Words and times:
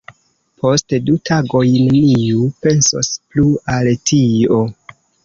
Post 0.61 0.93
du 1.09 1.17
tagoj 1.29 1.61
neniu 1.89 2.47
pensos 2.67 3.11
plu 3.35 3.45
al 3.75 3.91
tio. 4.13 4.59